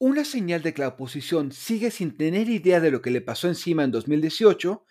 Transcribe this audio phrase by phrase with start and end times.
[0.00, 3.48] Una señal de que la oposición sigue sin tener idea de lo que le pasó
[3.48, 4.84] encima en 2018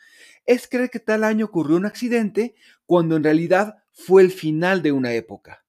[0.46, 4.92] es creer que tal año ocurrió un accidente cuando en realidad fue el final de
[4.92, 5.64] una época.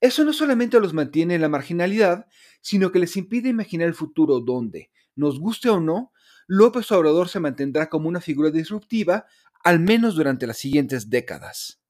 [0.00, 2.26] Eso no solamente los mantiene en la marginalidad,
[2.60, 6.12] sino que les impide imaginar el futuro donde, nos guste o no,
[6.46, 9.26] López Obrador se mantendrá como una figura disruptiva,
[9.64, 11.80] al menos durante las siguientes décadas.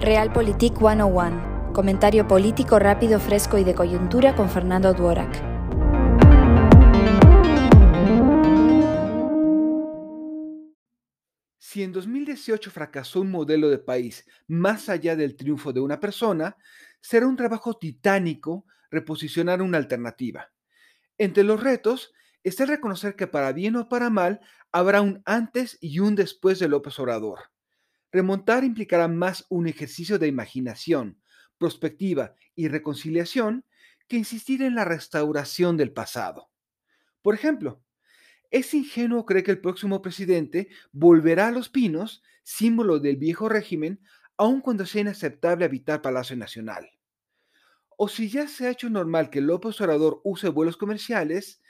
[0.00, 1.51] Realpolitik 101.
[1.72, 5.32] Comentario político rápido, fresco y de coyuntura con Fernando Duorak.
[11.56, 16.58] Si en 2018 fracasó un modelo de país más allá del triunfo de una persona,
[17.00, 20.52] será un trabajo titánico reposicionar una alternativa.
[21.16, 22.12] Entre los retos
[22.44, 24.40] está reconocer que para bien o para mal
[24.72, 27.50] habrá un antes y un después de López Obrador.
[28.10, 31.21] Remontar implicará más un ejercicio de imaginación,
[31.62, 33.64] prospectiva y reconciliación
[34.08, 36.50] que insistir en la restauración del pasado.
[37.22, 37.84] Por ejemplo,
[38.50, 44.00] es ingenuo creer que el próximo presidente volverá a Los Pinos, símbolo del viejo régimen,
[44.36, 46.90] aun cuando sea inaceptable habitar Palacio Nacional.
[47.96, 51.62] O si ya se ha hecho normal que López Obrador use vuelos comerciales,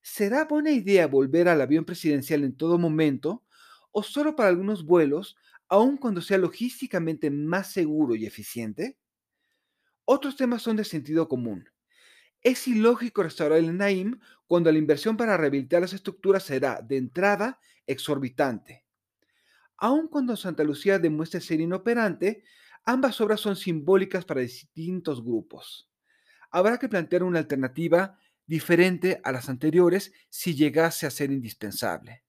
[0.00, 3.44] ¿será buena idea volver al avión presidencial en todo momento
[3.90, 5.36] o solo para algunos vuelos,
[5.68, 8.96] aun cuando sea logísticamente más seguro y eficiente?
[10.12, 11.70] Otros temas son de sentido común.
[12.42, 17.60] Es ilógico restaurar el Naim cuando la inversión para rehabilitar las estructuras será, de entrada,
[17.86, 18.84] exorbitante.
[19.76, 22.42] Aun cuando Santa Lucía demuestre ser inoperante,
[22.84, 25.88] ambas obras son simbólicas para distintos grupos.
[26.50, 32.24] Habrá que plantear una alternativa diferente a las anteriores si llegase a ser indispensable.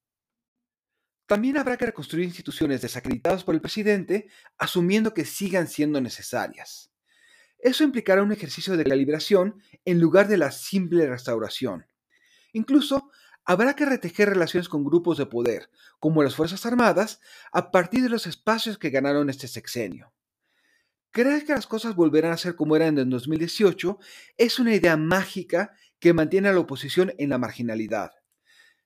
[1.26, 4.30] También habrá que reconstruir instituciones desacreditadas por el presidente,
[4.60, 6.91] asumiendo que sigan siendo necesarias.
[7.62, 11.86] Eso implicará un ejercicio de calibración en lugar de la simple restauración.
[12.54, 13.12] Incluso
[13.46, 18.10] habrá que retejer relaciones con grupos de poder, como las Fuerzas Armadas, a partir de
[18.10, 20.12] los espacios que ganaron este sexenio.
[21.12, 24.00] Creer que las cosas volverán a ser como eran en 2018
[24.38, 28.12] es una idea mágica que mantiene a la oposición en la marginalidad.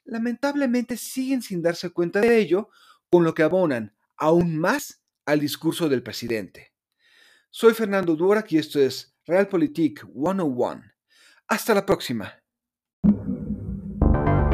[0.04, 2.70] Lamentablemente siguen sin darse cuenta de ello,
[3.10, 6.75] con lo que abonan aún más al discurso del presidente.
[7.58, 10.82] Soy Fernando Durak y esto es Realpolitik 101.
[11.48, 12.34] Hasta la próxima.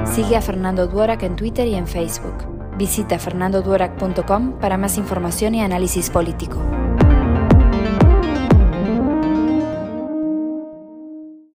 [0.06, 2.45] Sigue a Fernando Duorak en Twitter y en Facebook.
[2.78, 6.61] Visita fernandoduorak.com para más información y análisis político.